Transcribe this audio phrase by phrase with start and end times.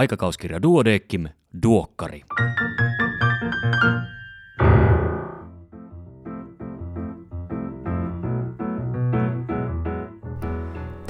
[0.00, 1.28] Aikakauskirja Duodeckim,
[1.62, 2.22] Duokkari.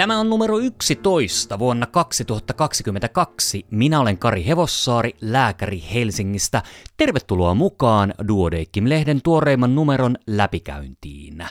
[0.01, 3.67] Tämä on numero 11 vuonna 2022.
[3.71, 6.62] Minä olen Kari Hevossaari, lääkäri Helsingistä.
[6.96, 11.45] Tervetuloa mukaan Duodeckim-lehden tuoreimman numeron läpikäyntiin.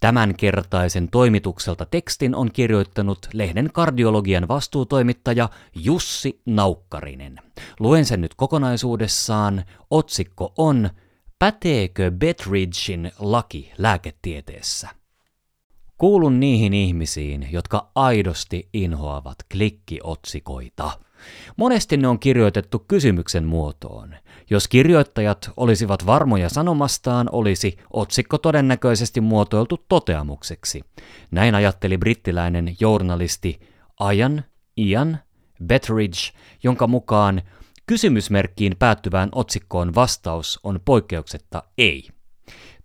[0.00, 7.36] Tämänkertaisen toimitukselta tekstin on kirjoittanut lehden kardiologian vastuutoimittaja Jussi Naukkarinen.
[7.80, 9.64] Luen sen nyt kokonaisuudessaan.
[9.90, 10.90] Otsikko on
[11.38, 15.03] Päteekö Betridgein laki lääketieteessä?
[15.98, 20.90] Kuulun niihin ihmisiin, jotka aidosti inhoavat klikkiotsikoita.
[21.56, 24.14] Monesti ne on kirjoitettu kysymyksen muotoon.
[24.50, 30.82] Jos kirjoittajat olisivat varmoja sanomastaan, olisi otsikko todennäköisesti muotoiltu toteamukseksi.
[31.30, 33.60] Näin ajatteli brittiläinen journalisti
[34.14, 34.44] Ian,
[34.76, 35.18] Ian
[35.66, 36.18] Betteridge,
[36.62, 37.42] jonka mukaan
[37.86, 42.13] kysymysmerkkiin päättyvään otsikkoon vastaus on poikkeuksetta ei.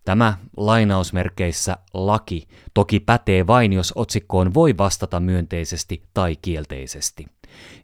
[0.05, 7.25] Tämä lainausmerkeissä laki toki pätee vain, jos otsikkoon voi vastata myönteisesti tai kielteisesti.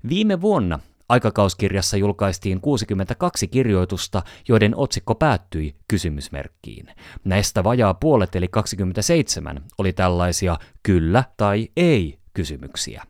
[0.09, 6.87] Viime vuonna aikakauskirjassa julkaistiin 62 kirjoitusta, joiden otsikko päättyi kysymysmerkkiin.
[7.23, 13.03] Näistä vajaa puolet eli 27 oli tällaisia kyllä tai ei kysymyksiä.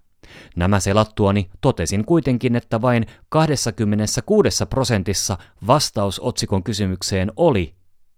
[0.55, 7.75] Nämä selattuani totesin kuitenkin, että vain 26 prosentissa vastaus otsikon kysymykseen oli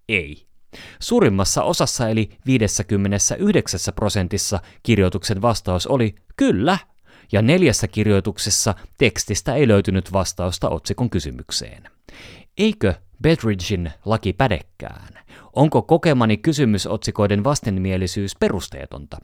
[0.09, 0.46] ei.
[0.99, 6.77] Suurimmassa osassa eli 59 prosentissa kirjoituksen vastaus oli kyllä,
[7.31, 11.83] ja neljässä kirjoituksessa tekstistä ei löytynyt vastausta otsikon kysymykseen.
[12.57, 15.13] Eikö Bedridgein laki pädekään?
[15.53, 19.17] Onko kokemani kysymysotsikoiden vastenmielisyys perusteetonta?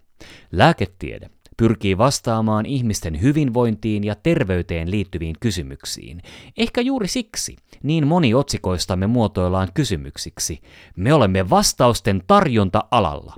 [0.52, 6.22] Lääketiede pyrkii vastaamaan ihmisten hyvinvointiin ja terveyteen liittyviin kysymyksiin.
[6.58, 10.62] Ehkä juuri siksi niin moni otsikoistamme muotoillaan kysymyksiksi.
[10.96, 13.36] Me olemme vastausten tarjonta-alalla.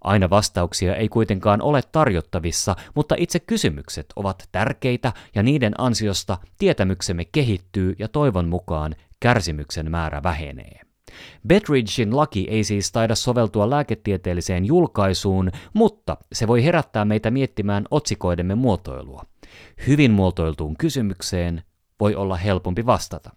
[0.00, 7.24] Aina vastauksia ei kuitenkaan ole tarjottavissa, mutta itse kysymykset ovat tärkeitä ja niiden ansiosta tietämyksemme
[7.24, 10.87] kehittyy ja toivon mukaan kärsimyksen määrä vähenee.
[11.48, 18.54] Betridgein laki ei siis taida soveltua lääketieteelliseen julkaisuun, mutta se voi herättää meitä miettimään otsikoidemme
[18.54, 19.22] muotoilua.
[19.86, 21.62] Hyvin muotoiltuun kysymykseen
[22.00, 23.30] voi olla helpompi vastata.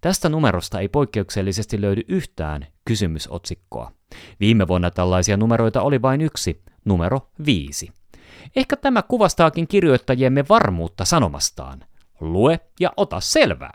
[0.00, 3.92] Tästä numerosta ei poikkeuksellisesti löydy yhtään kysymysotsikkoa.
[4.40, 7.90] Viime vuonna tällaisia numeroita oli vain yksi, numero viisi.
[8.56, 11.84] Ehkä tämä kuvastaakin kirjoittajiemme varmuutta sanomastaan.
[12.20, 13.72] Lue ja ota selvää.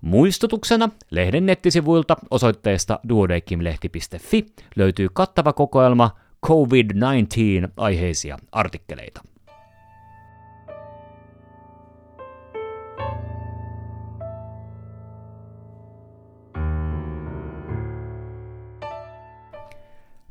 [0.00, 4.46] Muistutuksena lehden nettisivuilta osoitteesta duodekimlehti.fi
[4.76, 6.10] löytyy kattava kokoelma
[6.46, 9.22] COVID-19 aiheisia artikkeleita.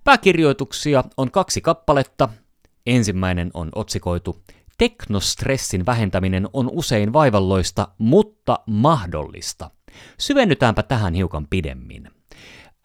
[0.04, 2.30] Pääkirjoituksia on kaksi kappaletta.
[2.86, 4.42] Ensimmäinen on otsikoitu
[4.80, 9.72] Teknostressin vähentäminen on usein vaivalloista, mutta mahdollista.
[10.18, 12.08] Syvennytäänpä tähän hiukan pidemmin.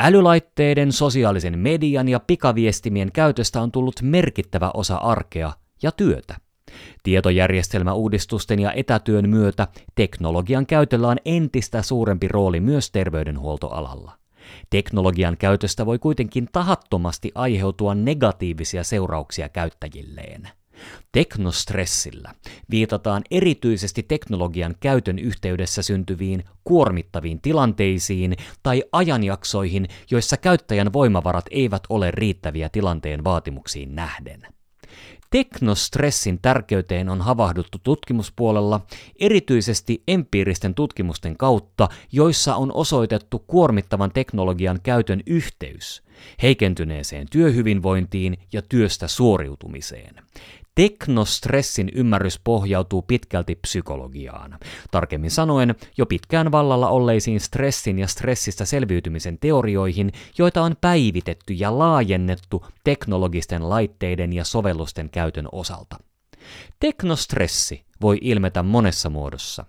[0.01, 5.53] Älylaitteiden, sosiaalisen median ja pikaviestimien käytöstä on tullut merkittävä osa arkea
[5.83, 6.37] ja työtä.
[7.03, 14.13] Tietojärjestelmäuudistusten ja etätyön myötä teknologian käytöllä on entistä suurempi rooli myös terveydenhuoltoalalla.
[14.71, 20.49] Teknologian käytöstä voi kuitenkin tahattomasti aiheutua negatiivisia seurauksia käyttäjilleen.
[21.13, 22.35] Teknostressillä
[22.71, 32.11] viitataan erityisesti teknologian käytön yhteydessä syntyviin kuormittaviin tilanteisiin tai ajanjaksoihin, joissa käyttäjän voimavarat eivät ole
[32.11, 34.47] riittäviä tilanteen vaatimuksiin nähden.
[35.31, 38.81] Teknostressin tärkeyteen on havahduttu tutkimuspuolella
[39.21, 46.03] erityisesti empiiristen tutkimusten kautta, joissa on osoitettu kuormittavan teknologian käytön yhteys
[46.43, 50.15] heikentyneeseen työhyvinvointiin ja työstä suoriutumiseen.
[50.75, 54.59] Teknostressin ymmärrys pohjautuu pitkälti psykologiaan.
[54.91, 61.79] Tarkemmin sanoen, jo pitkään vallalla olleisiin stressin ja stressistä selviytymisen teorioihin, joita on päivitetty ja
[61.79, 65.97] laajennettu teknologisten laitteiden ja sovellusten käytön osalta.
[66.81, 69.65] Teknostressi voi ilmetä monessa muodossa.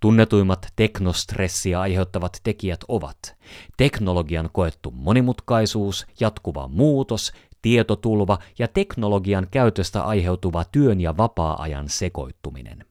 [0.00, 3.36] Tunnetuimmat teknostressiä aiheuttavat tekijät ovat
[3.76, 7.32] teknologian koettu monimutkaisuus, jatkuva muutos,
[7.64, 12.84] tietotulva ja teknologian käytöstä aiheutuva työn ja vapaa-ajan sekoittuminen.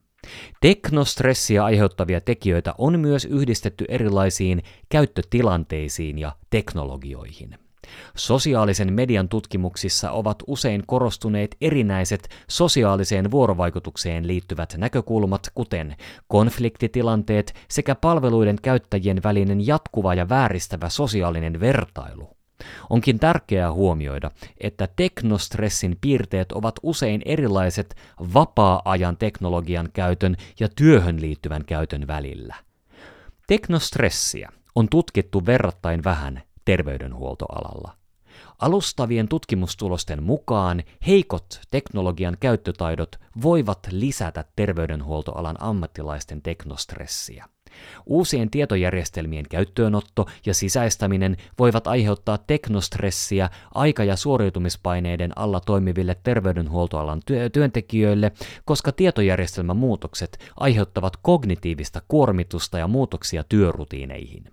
[0.61, 7.57] Teknostressiä aiheuttavia tekijöitä on myös yhdistetty erilaisiin käyttötilanteisiin ja teknologioihin.
[8.17, 15.95] Sosiaalisen median tutkimuksissa ovat usein korostuneet erinäiset sosiaaliseen vuorovaikutukseen liittyvät näkökulmat, kuten
[16.27, 22.42] konfliktitilanteet sekä palveluiden käyttäjien välinen jatkuva ja vääristävä sosiaalinen vertailu.
[22.89, 27.95] Onkin tärkeää huomioida, että teknostressin piirteet ovat usein erilaiset
[28.33, 32.55] vapaa-ajan teknologian käytön ja työhön liittyvän käytön välillä.
[33.47, 37.95] Teknostressiä on tutkittu verrattain vähän terveydenhuoltoalalla.
[38.59, 47.45] Alustavien tutkimustulosten mukaan heikot teknologian käyttötaidot voivat lisätä terveydenhuoltoalan ammattilaisten teknostressiä.
[48.05, 57.21] Uusien tietojärjestelmien käyttöönotto ja sisäistäminen voivat aiheuttaa teknostressiä aika- ja suoriutumispaineiden alla toimiville terveydenhuoltoalan
[57.53, 58.31] työntekijöille,
[58.65, 64.43] koska tietojärjestelmän muutokset aiheuttavat kognitiivista kuormitusta ja muutoksia työrutiineihin.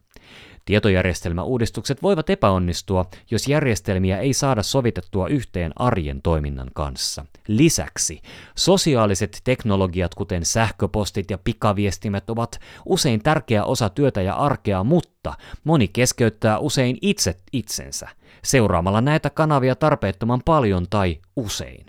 [0.64, 7.26] Tietojärjestelmäuudistukset voivat epäonnistua, jos järjestelmiä ei saada sovitettua yhteen arjen toiminnan kanssa.
[7.48, 8.20] Lisäksi
[8.56, 15.34] sosiaaliset teknologiat, kuten sähköpostit ja pikaviestimet, ovat usein tärkeä osa työtä ja arkea, mutta
[15.64, 18.08] moni keskeyttää usein itse itsensä,
[18.44, 21.86] seuraamalla näitä kanavia tarpeettoman paljon tai usein.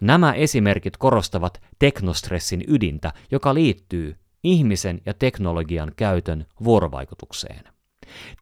[0.00, 7.71] Nämä esimerkit korostavat teknostressin ydintä, joka liittyy ihmisen ja teknologian käytön vuorovaikutukseen.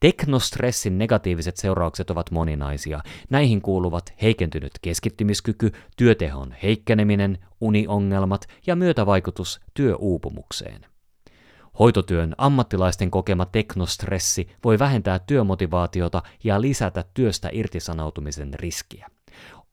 [0.01, 3.01] Teknostressin negatiiviset seuraukset ovat moninaisia.
[3.31, 10.87] Näihin kuuluvat heikentynyt keskittymiskyky, työtehon heikkeneminen, uniongelmat ja myötävaikutus työuupumukseen.
[11.79, 19.07] Hoitotyön ammattilaisten kokema teknostressi voi vähentää työmotivaatiota ja lisätä työstä irtisanoutumisen riskiä.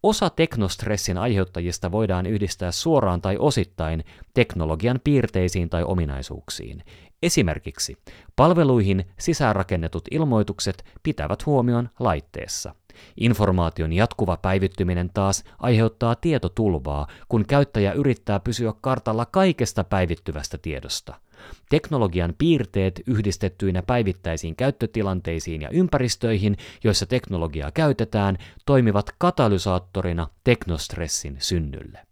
[0.03, 4.03] Osa teknostressin aiheuttajista voidaan yhdistää suoraan tai osittain
[4.33, 6.83] teknologian piirteisiin tai ominaisuuksiin.
[7.23, 7.97] Esimerkiksi
[8.35, 12.75] palveluihin sisäänrakennetut ilmoitukset pitävät huomion laitteessa.
[13.17, 21.15] Informaation jatkuva päivittyminen taas aiheuttaa tietotulvaa, kun käyttäjä yrittää pysyä kartalla kaikesta päivittyvästä tiedosta.
[21.69, 32.06] Teknologian piirteet yhdistettyinä päivittäisiin käyttötilanteisiin ja ympäristöihin, joissa teknologiaa käytetään, toimivat katalysaattorina teknostressin synnylle.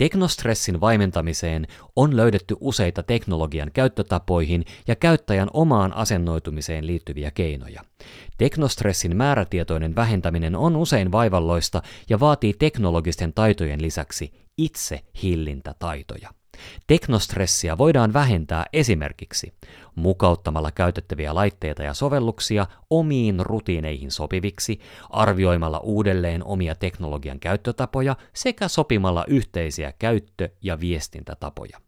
[0.00, 1.66] Teknostressin vaimentamiseen
[1.96, 7.84] on löydetty useita teknologian käyttötapoihin ja käyttäjän omaan asennoitumiseen liittyviä keinoja.
[8.38, 16.30] Teknostressin määrätietoinen vähentäminen on usein vaivalloista ja vaatii teknologisten taitojen lisäksi itse hillintätaitoja.
[16.86, 19.52] Teknostressiä voidaan vähentää esimerkiksi
[19.94, 29.24] mukauttamalla käytettäviä laitteita ja sovelluksia omiin rutiineihin sopiviksi, arvioimalla uudelleen omia teknologian käyttötapoja sekä sopimalla
[29.28, 31.80] yhteisiä käyttö- ja viestintätapoja.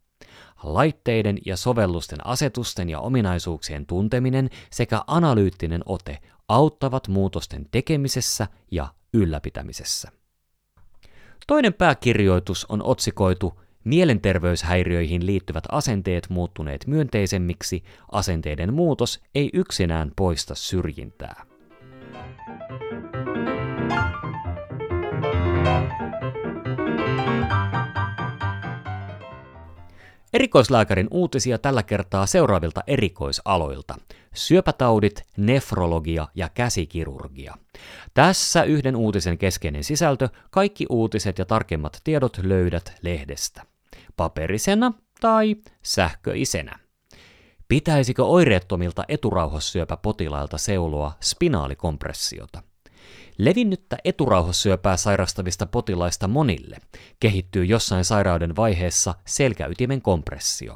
[0.63, 10.11] Laitteiden ja sovellusten asetusten ja ominaisuuksien tunteminen sekä analyyttinen ote auttavat muutosten tekemisessä ja ylläpitämisessä.
[11.47, 21.45] Toinen pääkirjoitus on otsikoitu Mielenterveyshäiriöihin liittyvät asenteet muuttuneet myönteisemmiksi, asenteiden muutos ei yksinään poista syrjintää.
[30.33, 33.95] Erikoislääkärin uutisia tällä kertaa seuraavilta erikoisaloilta.
[34.33, 37.57] Syöpätaudit, nefrologia ja käsikirurgia.
[38.13, 43.72] Tässä yhden uutisen keskeinen sisältö, kaikki uutiset ja tarkemmat tiedot löydät lehdestä
[44.17, 46.79] paperisena tai sähköisenä.
[47.67, 52.63] Pitäisikö oireettomilta eturauhassyöpäpotilailta seuloa spinaalikompressiota?
[53.37, 56.77] Levinnyttä eturauhassyöpää sairastavista potilaista monille
[57.19, 60.75] kehittyy jossain sairauden vaiheessa selkäytimen kompressio.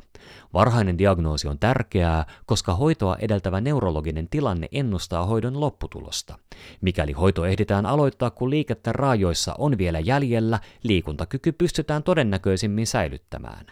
[0.54, 6.40] Varhainen diagnoosi on tärkeää, koska hoitoa edeltävä neurologinen tilanne ennustaa hoidon lopputulosta.
[6.82, 13.66] Mikäli hoito ehditään aloittaa, kun liikettä raajoissa on vielä jäljellä, liikuntakyky pystytään todennäköisimmin säilyttämään.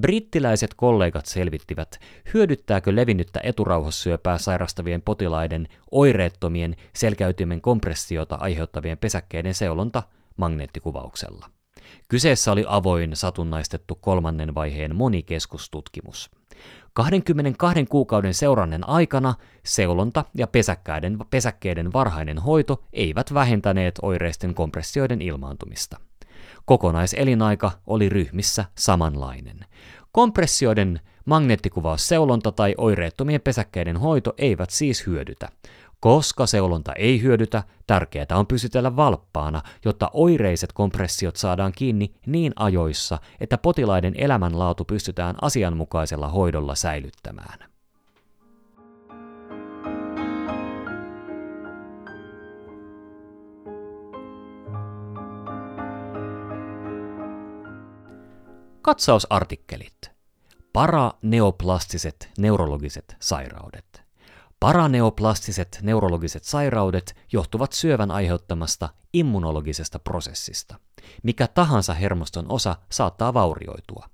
[0.00, 2.00] Brittiläiset kollegat selvittivät,
[2.34, 10.02] hyödyttääkö levinnyttä eturauhassyöpää sairastavien potilaiden oireettomien selkäytimen kompressiota aiheuttavien pesäkkeiden seulonta
[10.36, 11.50] magneettikuvauksella.
[12.08, 16.30] Kyseessä oli avoin, satunnaistettu kolmannen vaiheen monikeskustutkimus.
[16.92, 26.00] 22 kuukauden seurannen aikana seulonta ja pesäkkäiden, pesäkkeiden varhainen hoito eivät vähentäneet oireisten kompressioiden ilmaantumista.
[26.68, 29.60] Kokonaiselinaika oli ryhmissä samanlainen.
[30.12, 35.48] Kompressioiden magneettikuvausseulonta tai oireettomien pesäkkeiden hoito eivät siis hyödytä.
[36.00, 43.18] Koska seulonta ei hyödytä, tärkeää on pysytellä valppaana, jotta oireiset kompressiot saadaan kiinni niin ajoissa,
[43.40, 47.77] että potilaiden elämänlaatu pystytään asianmukaisella hoidolla säilyttämään.
[58.88, 60.10] Katsausartikkelit.
[60.72, 64.02] Paraneoplastiset neurologiset sairaudet.
[64.60, 70.78] Paraneoplastiset neurologiset sairaudet johtuvat syövän aiheuttamasta immunologisesta prosessista.
[71.22, 74.06] Mikä tahansa hermoston osa saattaa vaurioitua.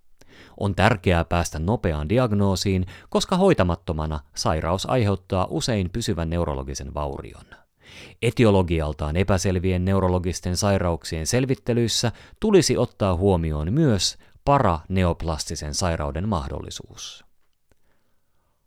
[0.60, 7.44] On tärkeää päästä nopeaan diagnoosiin, koska hoitamattomana sairaus aiheuttaa usein pysyvän neurologisen vaurion.
[8.22, 17.24] Etiologialtaan epäselvien neurologisten sairauksien selvittelyissä tulisi ottaa huomioon myös paraneoplastisen sairauden mahdollisuus.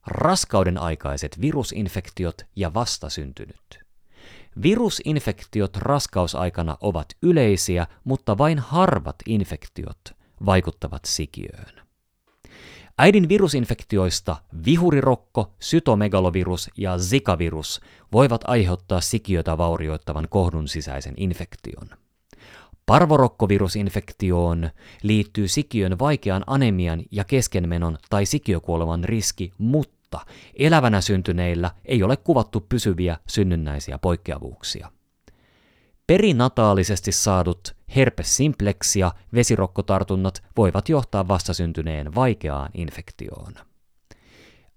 [0.07, 3.79] Raskauden aikaiset virusinfektiot ja vastasyntynyt.
[4.61, 9.99] Virusinfektiot raskausaikana ovat yleisiä, mutta vain harvat infektiot
[10.45, 11.87] vaikuttavat sikiöön.
[12.97, 17.81] Äidin virusinfektioista vihurirokko, sytomegalovirus ja zikavirus
[18.11, 21.89] voivat aiheuttaa sikiötä vaurioittavan kohdun sisäisen infektion.
[22.87, 24.69] Parvorokkovirusinfektioon
[25.03, 30.19] liittyy sikiön vaikean anemian ja keskenmenon tai sikiökuoleman riski, mutta
[30.53, 34.91] elävänä syntyneillä ei ole kuvattu pysyviä synnynnäisiä poikkeavuuksia.
[36.07, 43.53] Perinataalisesti saadut herpes simplex ja vesirokkotartunnat voivat johtaa vastasyntyneen vaikeaan infektioon.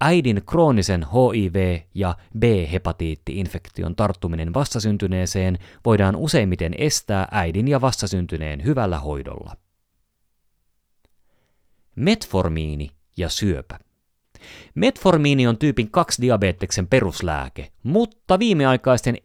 [0.00, 9.56] Äidin kroonisen HIV- ja B-hepatiitti-infektion tarttuminen vastasyntyneeseen voidaan useimmiten estää äidin ja vastasyntyneen hyvällä hoidolla.
[11.96, 13.78] Metformiini ja syöpä.
[14.74, 19.16] Metformiini on tyypin 2 diabeteksen peruslääke, mutta viimeaikaisten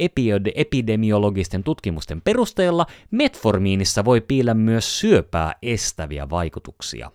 [0.55, 7.12] epidemiologisten tutkimusten perusteella metformiinissa voi piillä myös syöpää estäviä vaikutuksia.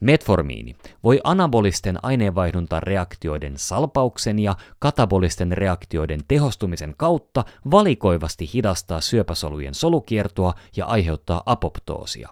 [0.00, 10.86] Metformiini voi anabolisten aineenvaihduntareaktioiden salpauksen ja katabolisten reaktioiden tehostumisen kautta valikoivasti hidastaa syöpäsolujen solukiertoa ja
[10.86, 12.28] aiheuttaa apoptoosia.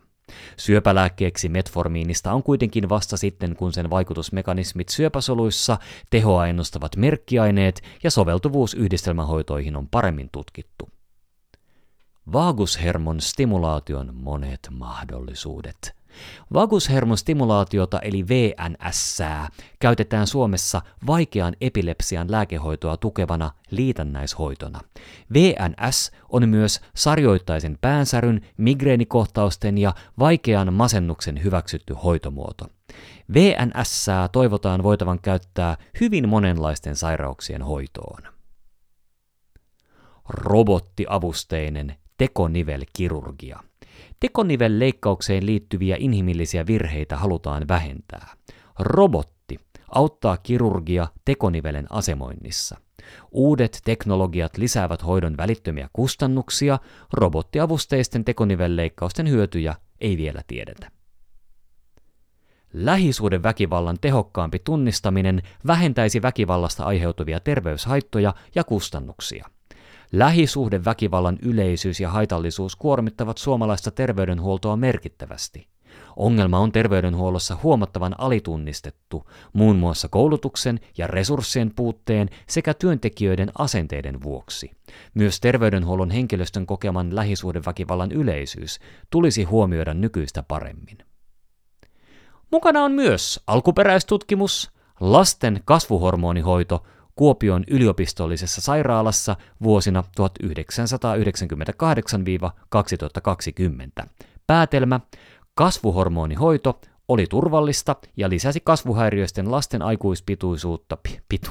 [0.57, 5.79] Syöpälääkkeeksi metformiinista on kuitenkin vasta sitten, kun sen vaikutusmekanismit syöpäsoluissa,
[6.11, 10.89] tehoa ennustavat merkkiaineet ja soveltuvuus yhdistelmähoitoihin on paremmin tutkittu.
[12.33, 15.77] Vagushermon stimulaation monet mahdollisuudet–
[16.53, 19.19] Vagushermostimulaatiota eli VNS
[19.81, 24.81] käytetään Suomessa vaikean epilepsian lääkehoitoa tukevana liitännäishoitona.
[25.33, 32.67] VNS on myös sarjoittaisen päänsäryn, migreenikohtausten ja vaikean masennuksen hyväksytty hoitomuoto.
[33.35, 38.23] VNS toivotaan voitavan käyttää hyvin monenlaisten sairauksien hoitoon.
[40.29, 43.61] Robottiavusteinen tekonivelkirurgia–
[44.21, 48.35] Tekonivelleikkaukseen liittyviä inhimillisiä virheitä halutaan vähentää.
[48.79, 52.77] Robotti auttaa kirurgia tekonivelen asemoinnissa.
[53.31, 56.79] Uudet teknologiat lisäävät hoidon välittömiä kustannuksia,
[57.13, 60.91] robottiavusteisten tekonivelleikkausten hyötyjä ei vielä tiedetä.
[62.73, 69.47] Lähisuuden väkivallan tehokkaampi tunnistaminen vähentäisi väkivallasta aiheutuvia terveyshaittoja ja kustannuksia.
[70.13, 75.69] Lähisuhdeväkivallan yleisyys ja haitallisuus kuormittavat suomalaista terveydenhuoltoa merkittävästi.
[76.17, 84.71] Ongelma on terveydenhuollossa huomattavan alitunnistettu, muun muassa koulutuksen ja resurssien puutteen sekä työntekijöiden asenteiden vuoksi.
[85.15, 90.99] Myös terveydenhuollon henkilöstön kokeman lähisuhdeväkivallan yleisyys tulisi huomioida nykyistä paremmin.
[92.51, 96.83] Mukana on myös alkuperäistutkimus, lasten kasvuhormonihoito
[97.15, 100.05] Kuopion yliopistollisessa sairaalassa vuosina
[104.03, 104.07] 1998-2020.
[104.47, 105.01] Päätelmä,
[105.55, 111.51] kasvuhormonihoito oli turvallista ja lisäsi kasvuhäiriöisten lasten aikuispituisuutta, pitu,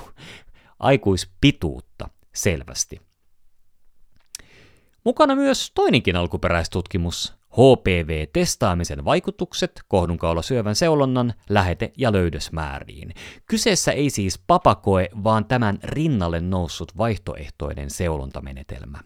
[0.79, 3.01] aikuispituutta selvästi.
[5.03, 13.13] Mukana myös toinenkin alkuperäistutkimus, HPV-testaamisen vaikutukset kohdunkaulasyövän seulonnan lähete- ja löydösmääriin.
[13.45, 18.99] Kyseessä ei siis papakoe, vaan tämän rinnalle noussut vaihtoehtoinen seulontamenetelmä.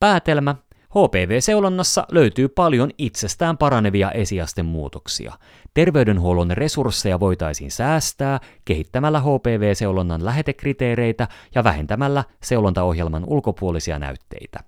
[0.00, 0.54] Päätelmä
[0.90, 5.32] HPV-seulonnassa löytyy paljon itsestään paranevia esiastemuutoksia.
[5.74, 14.60] Terveydenhuollon resursseja voitaisiin säästää kehittämällä HPV-seulonnan lähetekriteereitä ja vähentämällä seulontaohjelman ulkopuolisia näytteitä.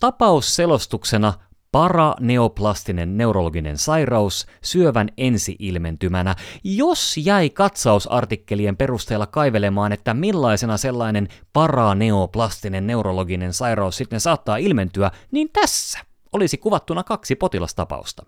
[0.00, 1.32] Tapausselostuksena
[1.72, 13.52] paraneoplastinen neurologinen sairaus syövän ensiilmentymänä, jos jäi katsausartikkelien perusteella kaivelemaan, että millaisena sellainen paraneoplastinen neurologinen
[13.52, 15.98] sairaus sitten saattaa ilmentyä, niin tässä
[16.32, 18.26] olisi kuvattuna kaksi potilastapausta.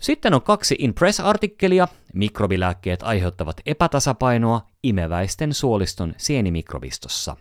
[0.00, 1.88] Sitten on kaksi Impress-artikkelia.
[2.14, 7.36] Mikrobilääkkeet aiheuttavat epätasapainoa imeväisten suoliston sienimikrobistossa.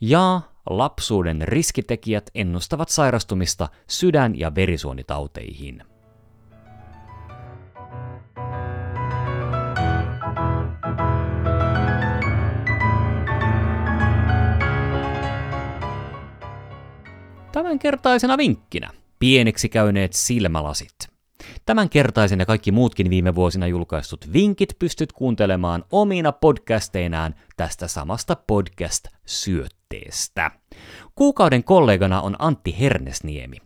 [0.00, 0.40] Ja
[0.70, 5.82] lapsuuden riskitekijät ennustavat sairastumista sydän- ja verisuonitauteihin.
[17.52, 20.94] Tämänkertaisena vinkkinä pieneksi käyneet silmälasit.
[21.66, 28.36] Tämänkertaisen ja kaikki muutkin viime vuosina julkaistut vinkit pystyt kuuntelemaan omina podcasteinaan tästä samasta
[29.90, 30.50] podcast-syötteestä.
[31.14, 33.56] Kuukauden kollegana on Antti Hernesniemi.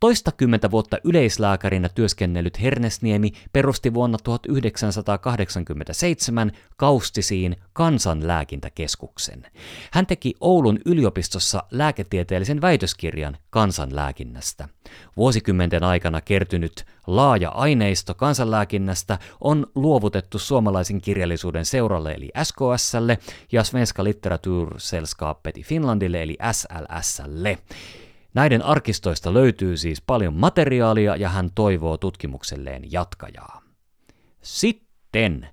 [0.00, 9.46] Toistakymmentä vuotta yleislääkärinä työskennellyt Hernesniemi perusti vuonna 1987 Kaustisiin kansanlääkintäkeskuksen.
[9.92, 14.68] Hän teki Oulun yliopistossa lääketieteellisen väitöskirjan kansanlääkinnästä.
[15.16, 23.18] Vuosikymmenten aikana kertynyt laaja aineisto kansanlääkinnästä on luovutettu suomalaisen kirjallisuuden seuralle eli SKSlle
[23.52, 27.58] ja Svenska Litteratursällskapet Finlandille eli SLSlle.
[28.36, 33.62] Näiden arkistoista löytyy siis paljon materiaalia ja hän toivoo tutkimukselleen jatkajaa.
[34.42, 35.48] Sitten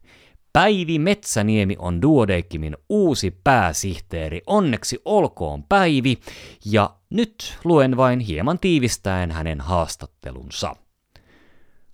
[0.54, 4.42] Päivi Metsäniemi on Duodeckimin uusi pääsihteeri.
[4.48, 6.18] Onneksi olkoon Päivi.
[6.66, 10.76] Ja nyt luen vain hieman tiivistäen hänen haastattelunsa.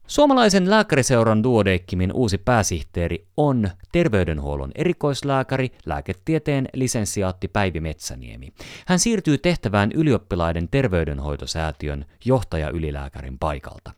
[0.09, 8.53] Suomalaisen lääkäriseuran Duodeckimin uusi pääsihteeri on terveydenhuollon erikoislääkäri, lääketieteen lisensiaatti Päivi Metsäniemi.
[8.87, 13.91] Hän siirtyy tehtävään ylioppilaiden terveydenhoitosäätiön johtaja-ylilääkärin paikalta.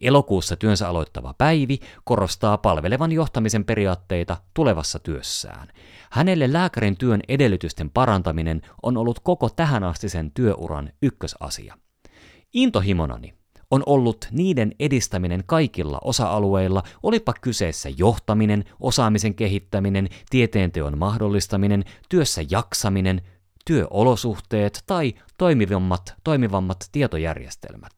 [0.00, 5.68] Elokuussa työnsä aloittava Päivi korostaa palvelevan johtamisen periaatteita tulevassa työssään.
[6.10, 11.78] Hänelle lääkärin työn edellytysten parantaminen on ollut koko tähänastisen työuran ykkösasia.
[12.52, 13.39] Intohimonani
[13.70, 23.22] on ollut niiden edistäminen kaikilla osa-alueilla, olipa kyseessä johtaminen, osaamisen kehittäminen, tieteenteon mahdollistaminen, työssä jaksaminen,
[23.66, 27.92] työolosuhteet tai toimivammat, toimivammat tietojärjestelmät.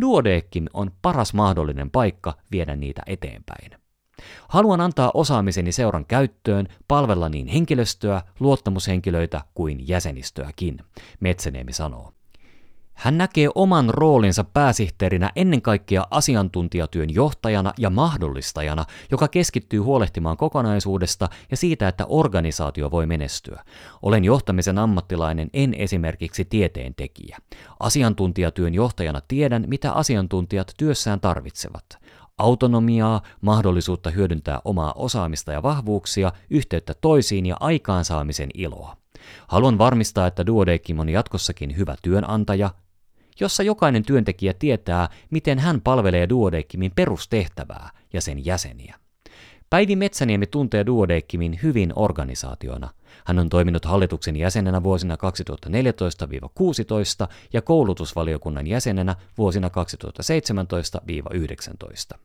[0.00, 3.82] Duodeckim on paras mahdollinen paikka viedä niitä eteenpäin.
[4.48, 10.78] Haluan antaa osaamiseni seuran käyttöön, palvella niin henkilöstöä, luottamushenkilöitä kuin jäsenistöäkin,
[11.20, 12.12] Metsäniemi sanoo.
[13.02, 21.28] Hän näkee oman roolinsa pääsihteerinä ennen kaikkea asiantuntijatyön johtajana ja mahdollistajana, joka keskittyy huolehtimaan kokonaisuudesta
[21.50, 23.64] ja siitä, että organisaatio voi menestyä.
[24.02, 27.38] Olen johtamisen ammattilainen, en esimerkiksi tieteentekijä.
[27.80, 31.84] Asiantuntijatyön johtajana tiedän, mitä asiantuntijat työssään tarvitsevat
[32.38, 38.96] autonomiaa, mahdollisuutta hyödyntää omaa osaamista ja vahvuuksia, yhteyttä toisiin ja aikaansaamisen iloa.
[39.48, 42.70] Haluan varmistaa, että Duodeckim on jatkossakin hyvä työnantaja,
[43.40, 48.96] jossa jokainen työntekijä tietää, miten hän palvelee Duodeckimin perustehtävää ja sen jäseniä.
[49.70, 52.90] Päivi Metsäniemi tuntee Duodeckimin hyvin organisaationa.
[53.26, 55.18] Hän on toiminut hallituksen jäsenenä vuosina 2014-16
[57.52, 59.70] ja koulutusvaliokunnan jäsenenä vuosina
[62.14, 62.18] 2017-19.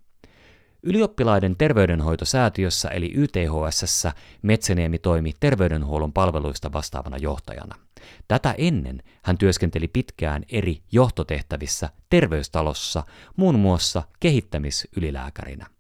[0.84, 4.08] Ylioppilaiden terveydenhoitosäätiössä eli YTHS
[4.42, 7.87] Metsäniemi toimi terveydenhuollon palveluista vastaavana johtajana.
[8.28, 13.04] Tätä ennen hän työskenteli pitkään eri johtotehtävissä terveystalossa,
[13.36, 15.77] muun muassa kehittämisylilääkärinä.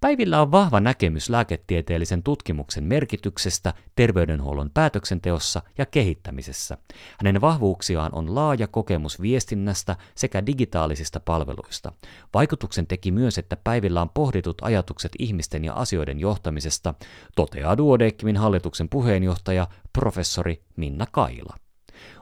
[0.00, 6.78] Päivillä on vahva näkemys lääketieteellisen tutkimuksen merkityksestä terveydenhuollon päätöksenteossa ja kehittämisessä.
[7.18, 11.92] Hänen vahvuuksiaan on laaja kokemus viestinnästä sekä digitaalisista palveluista.
[12.34, 16.94] Vaikutuksen teki myös, että Päivillä on pohditut ajatukset ihmisten ja asioiden johtamisesta,
[17.36, 21.56] toteaa Duodeckimin hallituksen puheenjohtaja professori Minna Kaila.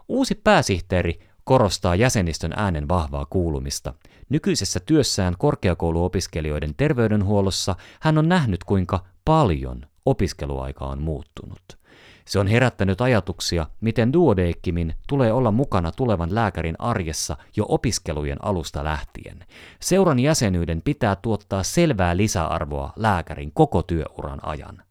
[0.08, 3.94] Uusi pääsihteeri korostaa jäsenistön äänen vahvaa kuulumista.
[4.28, 11.78] Nykyisessä työssään korkeakouluopiskelijoiden terveydenhuollossa hän on nähnyt, kuinka paljon opiskeluaika on muuttunut.
[12.24, 18.84] Se on herättänyt ajatuksia, miten duodeekkimin tulee olla mukana tulevan lääkärin arjessa jo opiskelujen alusta
[18.84, 19.44] lähtien.
[19.80, 24.82] Seuran jäsenyyden pitää tuottaa selvää lisäarvoa lääkärin koko työuran ajan.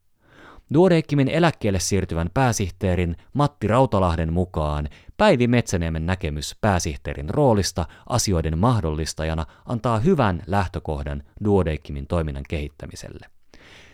[0.73, 9.99] Duodeckimin eläkkeelle siirtyvän pääsihteerin Matti Rautalahden mukaan Päivi Metsäniemen näkemys pääsihteerin roolista asioiden mahdollistajana antaa
[9.99, 13.25] hyvän lähtökohdan Duodeckimin toiminnan kehittämiselle.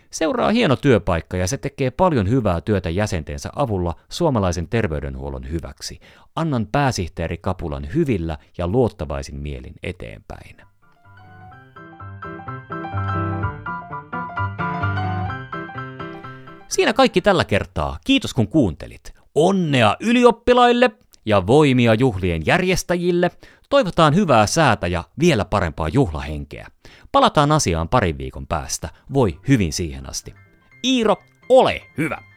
[0.10, 6.00] Seuraa hieno työpaikka ja se tekee paljon hyvää työtä jäsentensä avulla suomalaisen terveydenhuollon hyväksi.
[6.36, 10.71] Annan pääsihteeri Kapulan hyvillä ja luottavaisin mielin eteenpäin.
[16.72, 17.98] Siinä kaikki tällä kertaa.
[18.04, 19.14] Kiitos kun kuuntelit.
[19.36, 20.92] Onnea ylioppilaille
[21.26, 23.32] ja voimia juhlien järjestäjille.
[23.70, 26.68] Toivotaan hyvää säätä ja vielä parempaa juhlahenkeä.
[27.12, 28.90] Palataan asiaan parin viikon päästä.
[29.14, 30.34] Voi hyvin siihen asti.
[30.84, 31.16] Iiro,
[31.50, 32.31] ole hyvä!